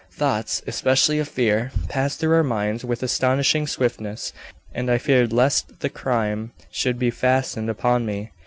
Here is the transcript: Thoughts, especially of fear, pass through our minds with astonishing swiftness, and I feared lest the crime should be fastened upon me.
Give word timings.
Thoughts, 0.13 0.63
especially 0.65 1.19
of 1.19 1.27
fear, 1.27 1.69
pass 1.87 2.15
through 2.15 2.33
our 2.33 2.41
minds 2.43 2.83
with 2.83 3.03
astonishing 3.03 3.67
swiftness, 3.67 4.33
and 4.73 4.89
I 4.89 4.97
feared 4.97 5.31
lest 5.31 5.79
the 5.81 5.91
crime 5.91 6.53
should 6.71 6.97
be 6.97 7.11
fastened 7.11 7.69
upon 7.69 8.03
me. 8.07 8.31